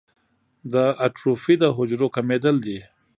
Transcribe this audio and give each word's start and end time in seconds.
د 0.73 0.73
اټروفي 1.05 1.55
د 1.59 1.63
حجرو 1.75 2.07
کمېدل 2.15 2.55
دي. 2.65 2.79